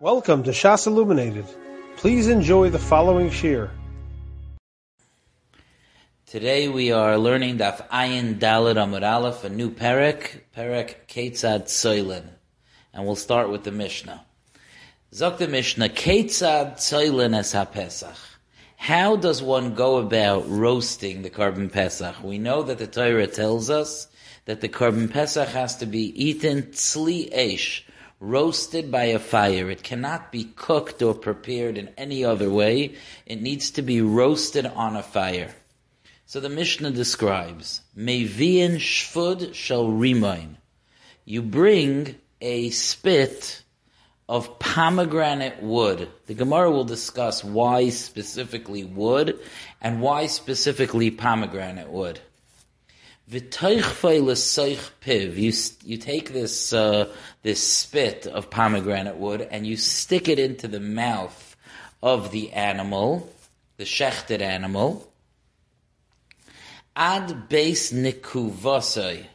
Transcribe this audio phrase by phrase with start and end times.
[0.00, 1.44] Welcome to Shas Illuminated.
[1.96, 3.68] Please enjoy the following shiur.
[6.24, 12.22] Today we are learning Daf Ayin Dalad Amud Aleph, a new perek, perek Ketzad Tzoylin.
[12.94, 14.24] And we'll start with the Mishnah.
[15.12, 18.36] Zok the Mishnah, Ketzad Tzoylin es HaPesach.
[18.76, 22.22] How does one go about roasting the Korban Pesach?
[22.22, 24.06] We know that the Torah tells us
[24.44, 27.84] that the Korban Pesach has to be eaten tzli esh,
[28.20, 29.70] roasted by a fire.
[29.70, 32.94] It cannot be cooked or prepared in any other way.
[33.26, 35.54] It needs to be roasted on a fire.
[36.26, 40.56] So the Mishnah describes, Mevian shfud shall rimoin.
[41.24, 43.62] You bring a spit
[44.28, 46.08] of pomegranate wood.
[46.26, 49.38] The Gemara will discuss why specifically wood
[49.80, 52.20] and why specifically pomegranate wood.
[55.36, 55.52] You,
[55.84, 60.80] you take this, uh, this spit of pomegranate wood and you stick it into the
[60.80, 61.54] mouth
[62.02, 63.30] of the animal,
[63.76, 65.12] the shechted animal,
[66.96, 69.26] ad base nikuvasai,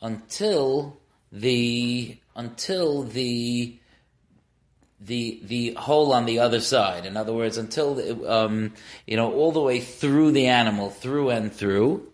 [0.00, 0.96] until
[1.32, 3.76] the, until the,
[5.00, 7.04] the the hole on the other side.
[7.04, 8.72] In other words, until um,
[9.06, 12.12] you know all the way through the animal, through and through.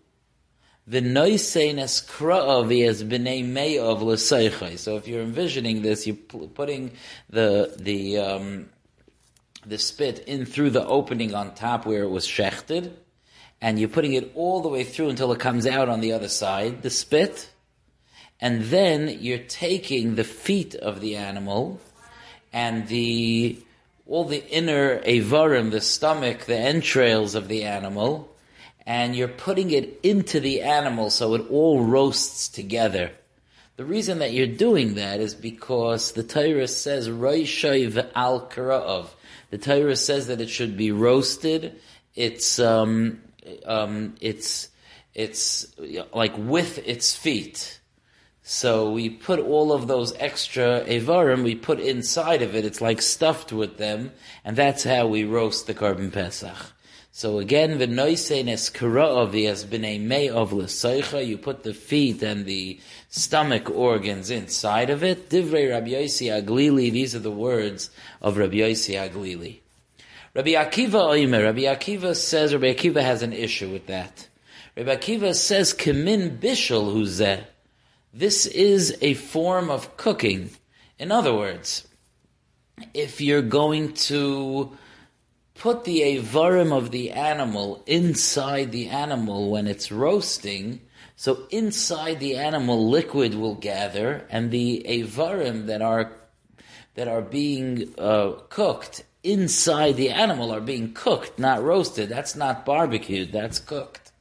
[4.77, 6.91] So if you're envisioning this, you're putting
[7.29, 8.69] the the um,
[9.65, 12.91] the spit in through the opening on top where it was shechted,
[13.61, 16.27] and you're putting it all the way through until it comes out on the other
[16.27, 17.49] side, the spit,
[18.41, 21.79] and then you're taking the feet of the animal
[22.51, 23.57] and the
[24.05, 28.32] all the inner avarim, the stomach, the entrails of the animal,
[28.85, 33.11] and you're putting it into the animal so it all roasts together.
[33.75, 39.07] The reason that you're doing that is because the Torah says Roishay al Kara'ov.
[39.49, 41.79] The Torah says that it should be roasted.
[42.13, 43.21] It's um,
[43.65, 44.69] um, it's
[45.13, 45.73] it's
[46.13, 47.79] like with its feet.
[48.43, 53.01] So we put all of those extra avarim, we put inside of it, it's like
[53.01, 54.11] stuffed with them,
[54.43, 56.72] and that's how we roast the Korban Pesach.
[57.15, 61.23] So again, the noisenes kara'avi has been a may of l'seicha.
[61.23, 65.29] You put the feet and the stomach organs inside of it.
[65.29, 66.91] Divrei Rabbi Yossi Haglili.
[66.91, 69.59] These are the words of Rabbi Yossi Haglili.
[70.33, 71.43] Rabbi Akiva Oimer.
[71.43, 74.27] Rabbi Akiva says Rabbi Akiva has an issue with that.
[74.75, 77.43] Rabbi Akiva says Kimin Bishul Huzeh.
[78.11, 80.49] This is a form of cooking.
[80.97, 81.87] In other words,
[82.95, 84.75] if you're going to
[85.55, 90.81] put the avarim of the animal inside the animal when it's roasting,
[91.15, 96.11] so inside the animal liquid will gather, and the avarim that are
[96.95, 102.09] that are being uh, cooked inside the animal are being cooked, not roasted.
[102.09, 103.31] That's not barbecued.
[103.31, 104.11] That's cooked.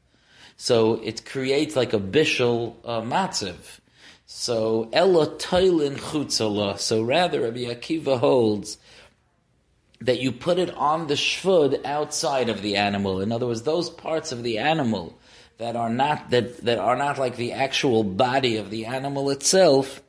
[0.56, 3.80] So it creates like a bishul uh, matziv.
[4.26, 6.78] So ella toilin chutzala.
[6.78, 8.78] So rather, Rabbi Akiva holds
[10.04, 13.20] that you put it on the shvud outside of the animal.
[13.20, 15.18] In other words, those parts of the animal
[15.58, 20.02] that are not that, that are not like the actual body of the animal itself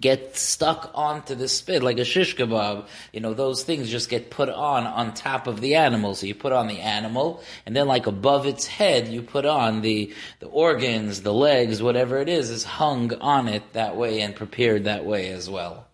[0.00, 2.86] get stuck onto the spit like a shish kebab.
[3.12, 6.14] You know, those things just get put on on top of the animal.
[6.16, 9.82] So you put on the animal, and then like above its head, you put on
[9.82, 14.34] the the organs, the legs, whatever it is, is hung on it that way and
[14.34, 15.86] prepared that way as well.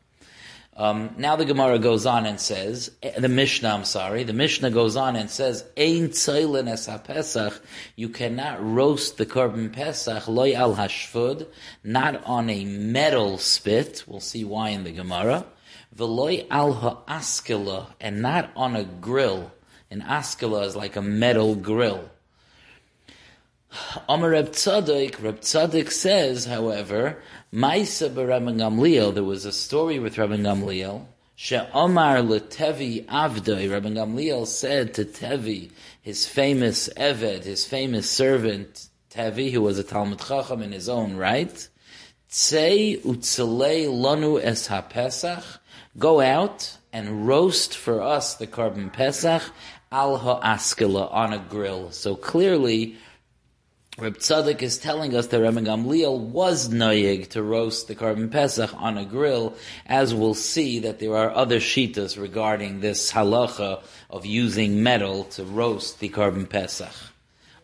[0.81, 4.97] Um, now the Gemara goes on and says, the Mishnah, I'm sorry, the Mishnah goes
[4.97, 7.61] on and says, Ein tzoylin es pesach
[7.97, 11.47] you cannot roast the korban pesach, loy al hashfud,
[11.85, 15.45] not on a metal spit, we'll see why in the Gemara,
[15.95, 19.53] veloy al ha'askela, and not on a grill.
[19.91, 22.09] An askela is like a metal grill.
[24.09, 27.23] Amar Reb Tzadok, Reb Tzadok says, however,
[27.53, 34.47] Maisa Rabban Gamliel, there was a story with Rabban Gamliel, She'omar leTevi Avdoi, Rabban Gamliel
[34.47, 35.71] said to Tevi,
[36.03, 41.17] his famous Eved, his famous servant, Tevi, who was a Talmud Chacham in his own
[41.17, 41.69] right,
[42.31, 45.45] Tzei utzalei lanu es ha-Pesach,
[45.99, 49.43] go out and roast for us the korban Pesach
[49.91, 51.91] al ha-Askela on a grill.
[51.91, 52.97] So clearly,
[53.99, 58.73] Reb Tzadok is telling us that Rabban Gamliel was noyig to roast the korban pesach
[58.81, 64.25] on a grill, as we'll see that there are other shitas regarding this halacha of
[64.25, 66.95] using metal to roast the korban pesach.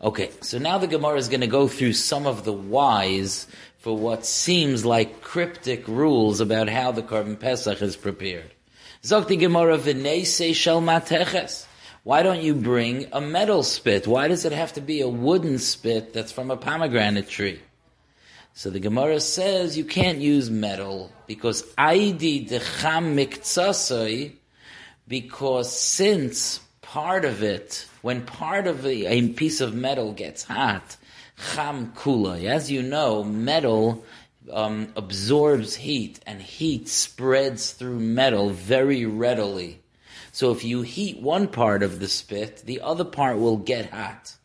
[0.01, 3.47] Okay, so now the Gemara is going to go through some of the whys
[3.77, 8.51] for what seems like cryptic rules about how the korban pesach is prepared.
[9.01, 11.66] Zokti Gemara v'neise shel mateches.
[12.07, 14.07] Why don't you bring a metal spit?
[14.07, 17.59] Why does it have to be a wooden spit that's from a pomegranate tree?
[18.53, 24.31] So the Gemara says you can't use metal because aidi decham miktsasoi
[25.05, 30.95] because since part of it, when part of a, a piece of metal gets hot,
[31.55, 34.05] cham kula, as you know, metal
[34.53, 39.81] um, absorbs heat and heat spreads through metal very readily.
[40.37, 44.35] So if you heat one part of the spit, the other part will get hot.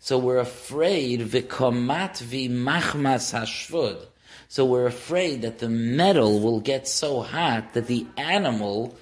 [0.00, 4.04] So we're afraid v'komat v'machmas hashvud.
[4.48, 8.98] So we're afraid that the metal will get so hot that the animal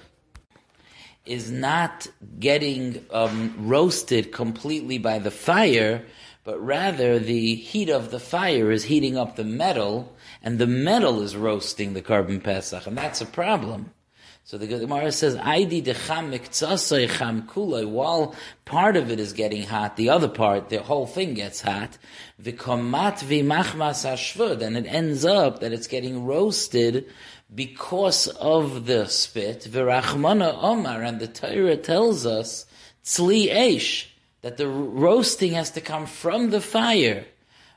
[1.25, 2.05] is not
[2.39, 6.05] getting um, roasted completely by the fire,
[6.43, 11.23] but rather the heat of the fire is heating up the metal, and the metal
[11.23, 13.91] is roasting the korban pesach, and that's a problem.
[14.49, 18.33] So the Gemara says, "Aidi decham miktsasoi cham kuloi." While
[18.63, 21.97] part of it is getting hot, the other part, the whole thing gets hot.
[22.41, 27.07] V'komat v'machmas hashvud, and it ends up that it's getting roasted
[27.53, 29.67] because of the spit.
[29.69, 32.65] V'rachmana omar, and the Torah tells us
[33.03, 37.25] tzli esh that the roasting has to come from the fire.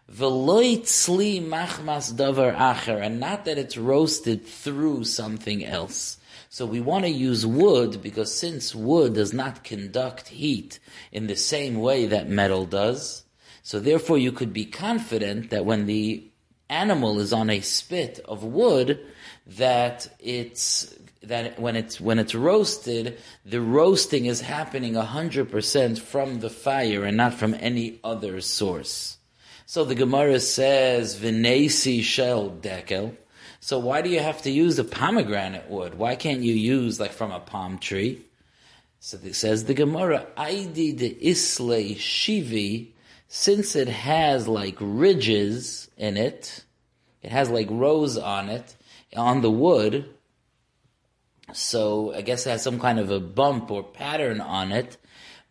[0.08, 6.18] V'loi tzli machmas davar acher, and not that it's roasted through something else.
[6.52, 10.80] So we want to use wood because since wood does not conduct heat
[11.12, 13.22] in the same way that metal does,
[13.62, 16.28] so therefore you could be confident that when the
[16.68, 18.98] animal is on a spit of wood,
[19.46, 20.92] that it's
[21.22, 27.04] that when it's when it's roasted, the roasting is happening hundred percent from the fire
[27.04, 29.18] and not from any other source.
[29.66, 33.14] So the Gemara says, "V'nesi shel dekel."
[33.60, 35.94] So why do you have to use a pomegranate wood?
[35.94, 38.22] Why can't you use like from a palm tree?
[38.98, 42.88] So it says the Gemara, Aidi de Isle Shivi,
[43.28, 46.64] since it has like ridges in it,
[47.22, 48.74] it has like rows on it,
[49.14, 50.08] on the wood,
[51.54, 54.96] so I guess it has some kind of a bump or pattern on it.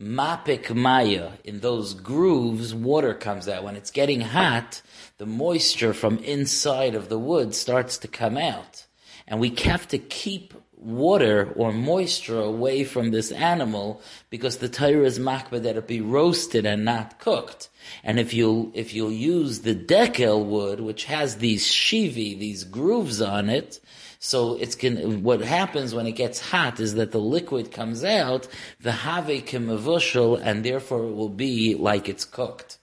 [0.02, 3.66] Mapik Maya, in those grooves, water comes out.
[3.66, 4.82] When it's getting hot,
[5.18, 8.86] the moisture from inside of the wood starts to come out.
[9.28, 15.04] And we have to keep water or moisture away from this animal because the Torah
[15.04, 17.68] is makbah that it be roasted and not cooked.
[18.02, 23.22] And if you'll, if you'll use the dekel wood, which has these shivi, these grooves
[23.22, 23.82] on it,
[24.20, 28.50] so it's can, what happens when it gets hot is that the liquid comes out,
[28.82, 32.78] the have kimavushal, and therefore it will be like it's cooked.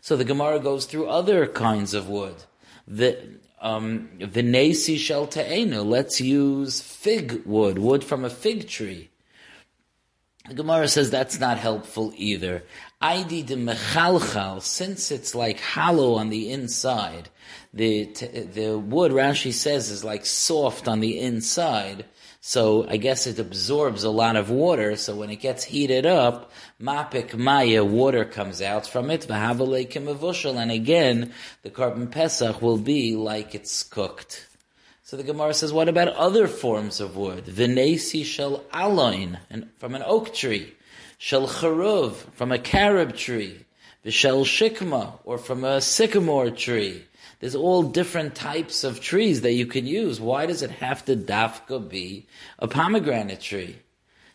[0.00, 2.36] So the Gemara goes through other kinds of wood.
[2.86, 3.18] The
[3.60, 5.84] um, Vinesi shel ta'enu.
[5.84, 9.10] Let's use fig wood, wood from a fig tree.
[10.48, 12.64] The Gemara says that's not helpful either.
[13.02, 17.28] Aidi de mechalchal, since it's like hollow on the inside,
[17.74, 18.04] the
[18.54, 22.06] the wood Rashi says is like soft on the inside.
[22.40, 24.96] So I guess it absorbs a lot of water.
[24.96, 26.50] So when it gets heated up,
[26.80, 29.28] mapik maya, water comes out from it.
[29.28, 34.47] And again, the korban pesach will be like it's cooked.
[35.08, 37.46] So the Gemara says, what about other forms of wood?
[37.46, 39.38] Vinesi shel aloin,
[39.78, 40.74] from an oak tree.
[41.16, 43.64] Shel charuv, from a carob tree.
[44.04, 47.06] Vishel shikma, or from a sycamore tree.
[47.40, 50.20] There's all different types of trees that you can use.
[50.20, 52.26] Why does it have to dafka be
[52.58, 53.78] a pomegranate tree?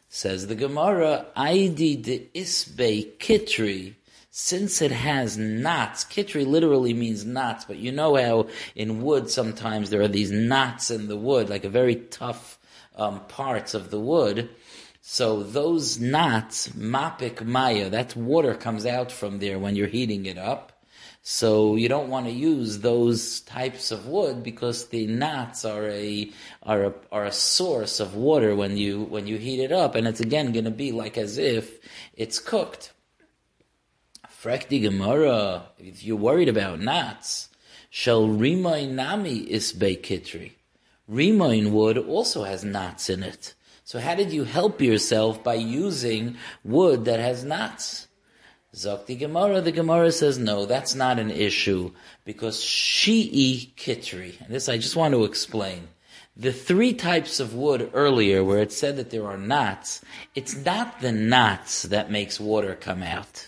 [0.10, 3.94] Says the Gemara, Aidi de isbe kitri,
[4.36, 9.92] since it has knots, kitri literally means knots, but you know how in wood sometimes
[9.92, 12.58] there are these knots in the wood, like a very tough
[12.96, 14.50] um, parts of the wood.
[15.02, 20.40] So those knots, mapik maya, that water comes out from there when you're heating it
[20.40, 20.72] up.
[21.22, 26.32] So you don't want to use those types of wood because the knots are a
[26.64, 30.08] are a, are a source of water when you when you heat it up, and
[30.08, 31.78] it's again going to be like as if
[32.16, 32.93] it's cooked.
[34.44, 37.48] Frekti Gemara, if you're worried about knots,
[37.90, 40.52] shall rimain nami isbe kitri.
[41.10, 43.54] Rimain wood also has knots in it.
[43.86, 48.10] So how did you help yourself by using wood that has knots?
[48.76, 51.92] Zakti Gemara, the Gemara says, no, that's not an issue
[52.26, 54.42] because Shi'i Kitri.
[54.42, 55.88] And this I just want to explain.
[56.36, 60.02] The three types of wood earlier where it said that there are knots,
[60.36, 63.48] it's not the knots that makes water come out.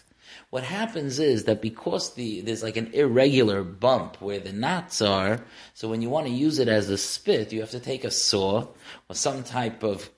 [0.55, 5.41] What happens is that because the, there's like an irregular bump where the knots are,
[5.73, 8.09] so when you want to use it as a spit, you have to take a
[8.09, 8.65] saw
[9.09, 10.09] or some type of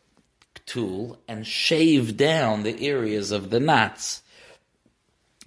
[0.67, 4.21] tool and shave down the areas of the knots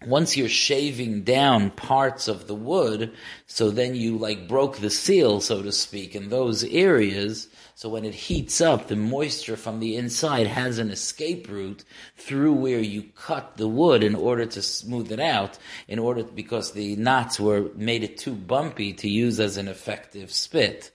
[0.07, 3.13] once you're shaving down parts of the wood,
[3.47, 7.49] so then you like broke the seal, so to speak, in those areas.
[7.81, 11.83] So when it heats up, the moisture from the inside has an escape route
[12.15, 15.57] through where you cut the wood in order to smooth it out,
[15.89, 20.31] in order, because the knots were, made it too bumpy to use as an effective
[20.31, 20.91] spit.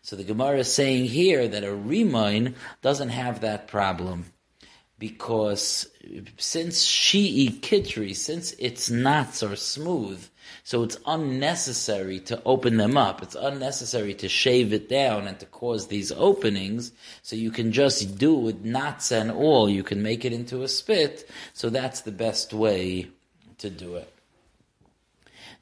[0.00, 4.32] So the Gemara is saying here that a remine doesn't have that problem
[5.00, 5.88] because
[6.36, 10.22] since Shi'i Kitri, since its knots are smooth,
[10.62, 13.22] so it's unnecessary to open them up.
[13.22, 16.92] It's unnecessary to shave it down and to cause these openings.
[17.22, 19.68] So you can just do it with knots and all.
[19.70, 21.28] You can make it into a spit.
[21.54, 23.08] So that's the best way
[23.58, 24.19] to do it.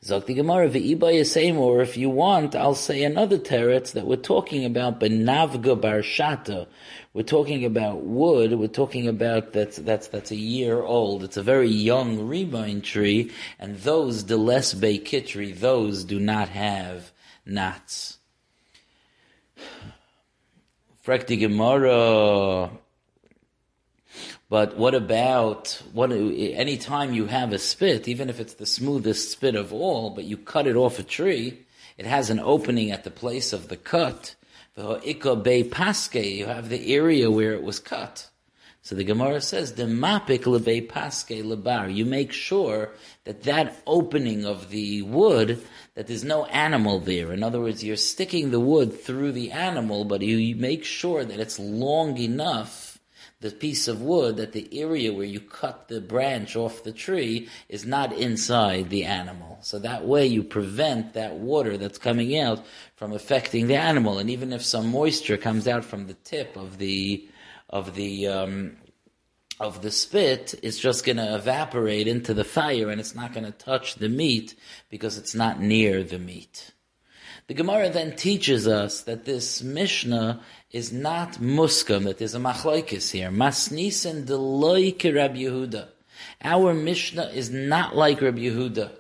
[0.05, 4.65] Zok the Gemara, v'iba or if you want, I'll say another teretz that we're talking
[4.65, 6.69] about benavga barshata.
[7.13, 8.53] We're talking about wood.
[8.53, 11.25] We're talking about that's that's that's a year old.
[11.25, 17.11] It's a very young rebine tree, and those deles beikitri, those do not have
[17.45, 18.19] knots.
[21.05, 22.71] Frekti Gemara.
[24.51, 26.11] But what about what?
[26.11, 30.25] Any time you have a spit, even if it's the smoothest spit of all, but
[30.25, 31.67] you cut it off a tree,
[31.99, 34.35] it has an opening at the place of the cut.
[34.77, 38.31] You have the area where it was cut.
[38.81, 44.47] So the Gemara says, "The mapik lebe paske lebar." You make sure that that opening
[44.47, 45.61] of the wood,
[45.95, 47.33] that there's no animal there.
[47.35, 51.41] In other words, you're sticking the wood through the animal, but you make sure that
[51.41, 52.98] it's long enough
[53.41, 57.49] the piece of wood that the area where you cut the branch off the tree
[57.69, 59.59] is not inside the animal.
[59.63, 62.65] So that way you prevent that water that's coming out
[62.97, 64.19] from affecting the animal.
[64.19, 67.29] And even if some moisture comes out from the tip of the
[67.71, 68.77] of the um,
[69.61, 73.45] of the spit, it's just going to evaporate into the fire and it's not going
[73.45, 74.55] to touch the meat
[74.89, 76.73] because it's not near the meat.
[77.49, 83.11] The Gemara then teaches us that this Mishnah is not muskam, that there's a machlaikis
[83.11, 83.31] here.
[83.31, 85.89] Masnisen deloike Rabbi Yehuda.
[86.43, 88.93] Our Mishnah is not like Rabbi Yehuda.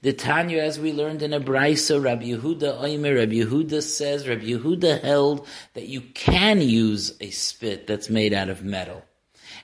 [0.00, 4.44] The Tanya, as we learned in a Brisa, Rabbi Yehuda Oimer, Rabbi Yehuda says, Rabbi
[4.44, 9.02] Yehuda held that you can use a spit that's made out of metal.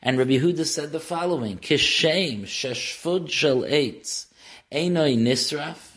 [0.03, 4.27] And Rabbi Yehuda said the following, Kishem sheshfud shel eitz,
[4.71, 5.88] einoi nisraf,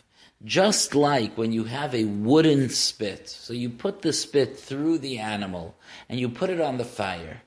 [0.43, 5.19] just like when you have a wooden spit, so you put the spit through the
[5.19, 5.75] animal
[6.09, 7.41] and you put it on the fire.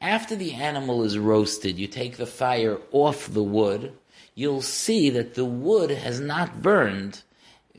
[0.00, 3.92] After the animal is roasted, you take the fire off the wood,
[4.34, 7.22] you'll see that the wood has not burned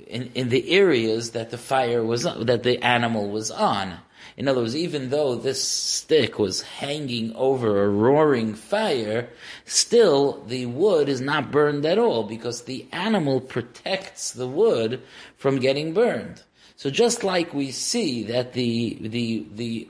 [0.08, 3.98] in, in the areas that the fire was, that the animal was on.
[4.38, 9.30] In other words, even though this stick was hanging over a roaring fire,
[9.66, 15.02] still the wood is not burned at all because the animal protects the wood
[15.38, 16.44] from getting burned.
[16.82, 19.88] So just like we see that the the the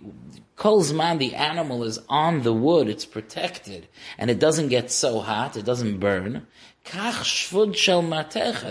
[0.58, 5.56] Kolzman, the animal is on the wood, it's protected, and it doesn't get so hot,
[5.56, 6.46] it doesn't burn.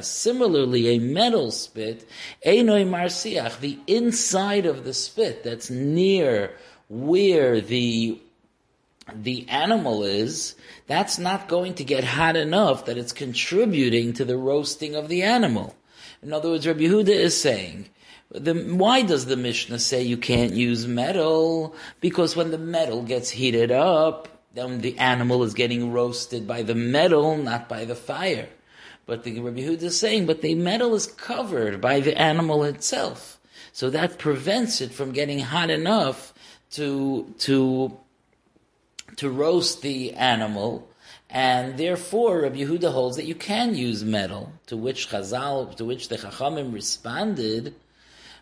[0.02, 2.06] Similarly, a metal spit,
[2.44, 6.54] enoi marsiach, the inside of the spit that's near
[6.90, 8.20] where the
[9.14, 14.36] the animal is, that's not going to get hot enough that it's contributing to the
[14.36, 15.74] roasting of the animal.
[16.22, 17.88] In other words, Rabbi Yehuda is saying,
[18.30, 21.74] the, why does the Mishnah say you can't use metal?
[22.00, 26.74] Because when the metal gets heated up, then the animal is getting roasted by the
[26.74, 28.48] metal, not by the fire.
[29.06, 33.40] But the Rabbi Yehuda is saying, but the metal is covered by the animal itself.
[33.72, 36.32] So that prevents it from getting hot enough
[36.72, 37.98] to, to,
[39.16, 40.88] to roast the animal.
[41.28, 46.08] And therefore, Rabbi Yehuda holds that you can use metal, to which Chazal, to which
[46.08, 47.74] the Chachamim responded,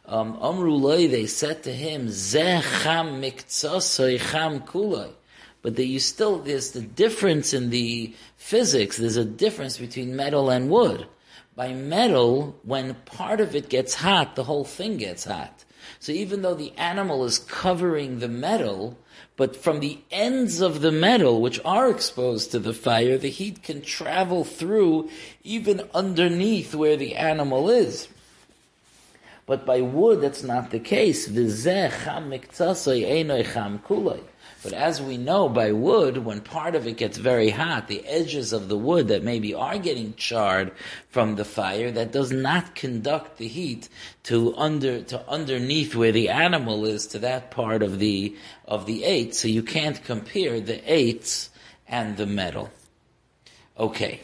[0.09, 5.11] um, Amrulai, they said to him, Zecham miktsasoi cham kuloi.
[5.61, 10.49] But that you still, there's the difference in the physics, there's a difference between metal
[10.49, 11.07] and wood.
[11.55, 15.65] By metal, when part of it gets hot, the whole thing gets hot.
[16.01, 18.97] So even though the animal is covering the metal,
[19.37, 23.63] but from the ends of the metal, which are exposed to the fire, the heat
[23.63, 25.11] can travel through
[25.43, 28.09] even underneath where the animal is.
[29.49, 31.27] But by wood, that's not the case.
[34.63, 38.53] But as we know by wood, when part of it gets very hot, the edges
[38.53, 40.73] of the wood that maybe are getting charred
[41.09, 43.89] from the fire, that does not conduct the heat
[44.25, 48.37] to under to underneath where the animal is to that part of the
[48.67, 49.35] of the eight.
[49.35, 51.49] So you can't compare the eights
[51.89, 52.69] and the metal.
[53.79, 54.21] Okay.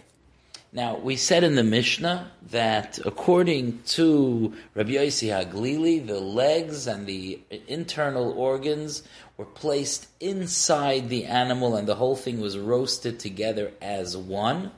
[0.74, 7.06] Now, we said in the Mishnah that according to Rabbi Yossi Haglili, the legs and
[7.06, 7.38] the
[7.68, 9.04] internal organs
[9.36, 14.72] were placed inside the animal and the whole thing was roasted together as one.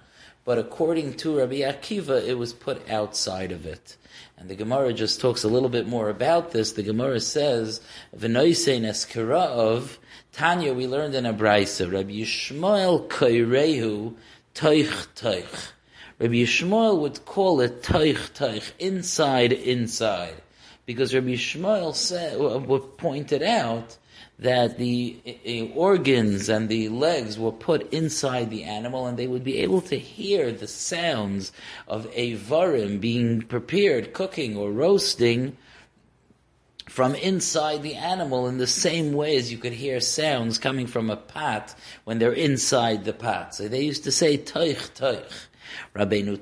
[0.44, 3.96] But according to Rabbi Akiva, it was put outside of it.
[4.36, 6.72] And the Gemara just talks a little bit more about this.
[6.72, 7.80] The Gemara says,
[8.14, 8.84] "V'noisein
[9.32, 9.98] of
[10.30, 14.14] Tanya." We learned in a brayso, Rabbi Yishmael Kairehu
[14.54, 15.72] Toich Toich.
[16.18, 20.40] Rabbi Yishmael would call it Toich Toich, inside, inside,
[20.86, 23.98] because Rabbi Yishmael said, uh, would pointed out
[24.38, 29.26] that the uh, uh, organs and the legs were put inside the animal and they
[29.26, 31.52] would be able to hear the sounds
[31.86, 35.56] of avarim being prepared, cooking or roasting
[36.88, 41.10] from inside the animal in the same way as you could hear sounds coming from
[41.10, 43.54] a pot when they're inside the pot.
[43.54, 45.46] So they used to say toich toich.
[45.94, 46.36] Rabbeinu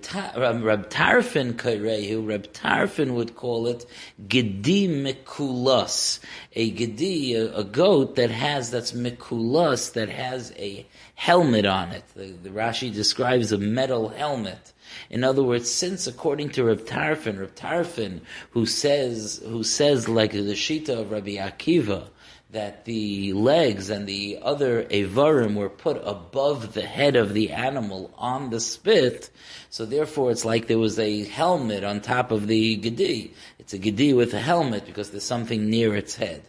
[0.64, 3.86] Rab Tarfin Kairehu, Rab Tarfin would call it
[4.26, 6.20] Gedi Mikulas,
[6.54, 12.04] a Gedi, a, a, goat that has, that's Mikulas, that has a helmet on it.
[12.14, 14.72] The, the Rashi describes a metal helmet.
[15.10, 20.32] In other words, since according to Reb Tarfin, Reb Tarfin, who says, who says like
[20.32, 22.08] the Shita of Rabbi Akiva,
[22.54, 28.12] that the legs and the other avarim were put above the head of the animal
[28.16, 29.28] on the spit,
[29.70, 33.34] so therefore it's like there was a helmet on top of the gedi.
[33.58, 36.42] It's a gedi with a helmet because there's something near its head.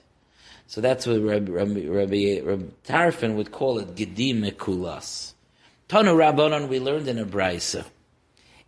[0.68, 5.34] So that's what Rabbi, Rabbi, Rabbi, Rabbi Tarfin would call it gedi mekulas.
[5.90, 7.84] Tanu Rabbanon we learned in a brisa.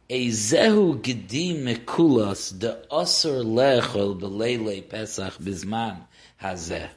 [0.10, 6.02] Ezehu gedi mekulas de asur lechol belele pesach bizman
[6.42, 6.90] hazeh.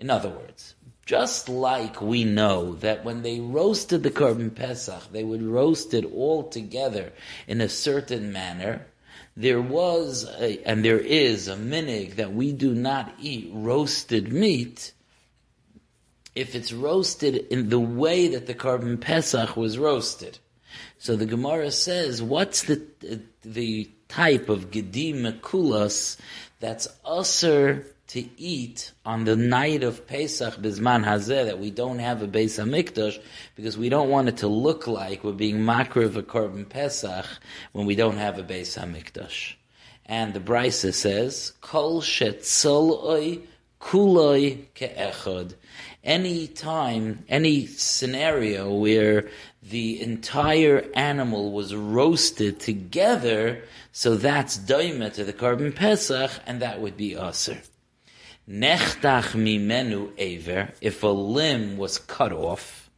[0.00, 5.22] In other words, just like we know that when they roasted the Korban Pesach, they
[5.22, 7.12] would roast it all together
[7.46, 8.86] in a certain manner,
[9.36, 14.92] there was a, and there is a minig that we do not eat roasted meat
[16.34, 20.38] if it's roasted in the way that the Korban Pesach was roasted.
[20.96, 22.80] So the Gemara says, what's the
[23.42, 26.16] the type of gedim mekulas
[26.58, 32.22] that's usher to eat on the night of Pesach Bizman Hazeh that we don't have
[32.22, 33.22] a Beis Hamikdash
[33.54, 37.24] because we don't want it to look like we're being makriv a Korban Pesach
[37.70, 39.54] when we don't have a Beis Hamikdash.
[40.06, 43.42] And the Brisa says, Kol shetzoloi
[43.80, 45.54] kuloi ke'echod.
[46.02, 49.28] Any time, any scenario where
[49.62, 56.80] the entire animal was roasted together, so that's daima to the Korban Pesach, and that
[56.80, 57.62] would be aser.
[58.50, 62.90] Nechtach mimenu aver, if a limb was cut off,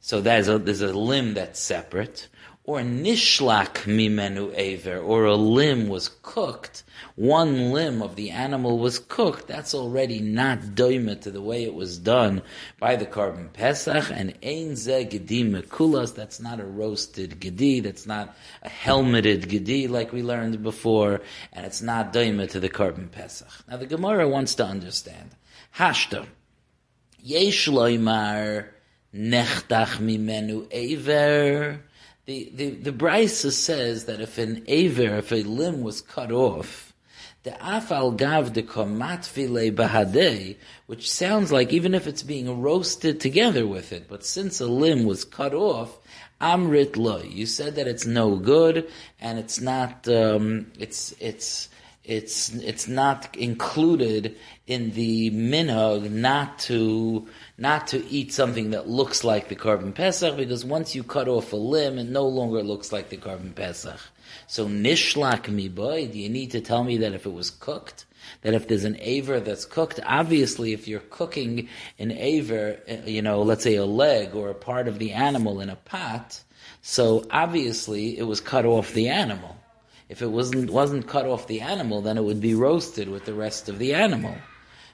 [0.00, 2.28] so there's a, there's a limb that's separate,
[2.64, 6.84] or nishlak mimenu aver, or a limb was cooked,
[7.16, 11.74] one limb of the animal was cooked, that's already not doima to the way it
[11.74, 12.40] was done
[12.78, 18.06] by the Korban Pesach, and ein ze gedi mekulas, that's not a roasted gedi, that's
[18.06, 21.20] not a helmeted gedi like we learned before,
[21.52, 23.50] and it's not doima to the Korban Pesach.
[23.68, 25.30] Now the Gemara wants to understand.
[25.76, 26.26] Hashta.
[27.18, 28.68] Yesh loimar
[29.14, 31.80] nechtach mimenu aver,
[32.26, 36.92] the, the, the Brisa says that if an aver, if a limb was cut off,
[37.42, 40.56] the afal gav de komat file bahadei,
[40.86, 45.04] which sounds like even if it's being roasted together with it, but since a limb
[45.04, 45.98] was cut off,
[46.40, 47.22] amrit loy.
[47.22, 48.88] You said that it's no good
[49.20, 50.06] and it's not.
[50.06, 51.68] Um, it's it's
[52.04, 54.36] it's it's not included
[54.66, 60.36] in the minhag not to not to eat something that looks like the Korban Pesach
[60.36, 64.00] because once you cut off a limb, it no longer looks like the Korban Pesach.
[64.48, 68.04] So nishlak mi boy, do you need to tell me that if it was cooked,
[68.42, 73.22] that if there's an aver that's cooked, obviously if you're cooking an aver, uh, you
[73.22, 76.42] know, let's say a leg or a part of the animal in a pot,
[76.80, 79.56] so obviously it was cut off the animal.
[80.12, 83.32] If it wasn't wasn't cut off the animal, then it would be roasted with the
[83.32, 84.36] rest of the animal.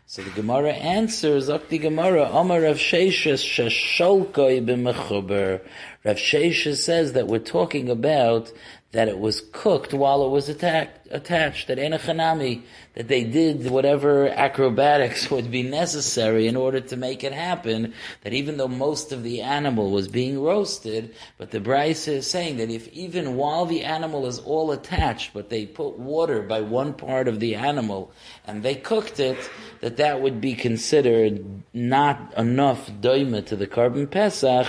[0.07, 5.61] So the Gemara answers, the Gemara, Amar Rav Sheshes Shesholkoi b'mechuber.
[6.05, 8.53] Rav Sheshes says that we're talking about
[8.93, 12.63] that it was cooked while it was attacked, attached, that Enochanami,
[12.95, 18.33] that they did whatever acrobatics would be necessary in order to make it happen, that
[18.33, 22.71] even though most of the animal was being roasted, but the Brisa is saying that
[22.71, 27.29] if even while the animal is all attached, but they put water by one part
[27.29, 28.11] of the animal
[28.47, 34.11] and they cooked it, that that would be considered not enough doima to the korban
[34.11, 34.67] Pesach,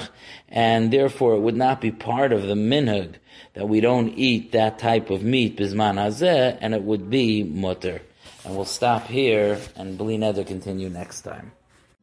[0.50, 3.16] and therefore it would not be part of the minhag
[3.60, 8.02] that we don't eat that type of meat bisman hazeh, and it would be mutter.
[8.46, 11.52] And we'll stop here and Bli Neder continue next time.